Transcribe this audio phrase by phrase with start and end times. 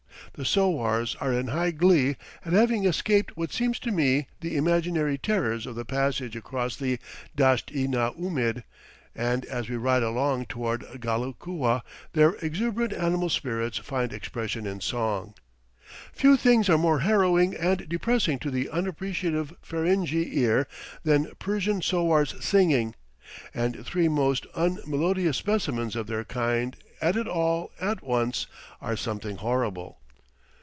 [0.35, 2.15] The sowars are in high glee
[2.45, 6.99] at having escaped what seems to me the imaginary terrors of the passage across the
[7.35, 8.63] Dasht i na oomid,
[9.13, 11.81] and as we ride along toward Ghalakua
[12.13, 15.33] their exuberant animal spirits find expression in song.
[16.13, 20.65] Few things are more harrowing and depressing to the unappreciative Ferenghi ear
[21.03, 22.95] than Persian sowars singing,
[23.53, 28.47] and three most unmelodious specimens of their kind at it all at once
[28.79, 29.97] are something horrible.